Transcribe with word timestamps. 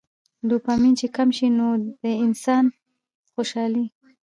ډوپامين 0.49 0.93
چې 0.99 1.07
کم 1.15 1.29
شي 1.37 1.47
نو 1.57 1.67
د 2.01 2.03
انسان 2.25 2.63
څوشالي 3.33 3.85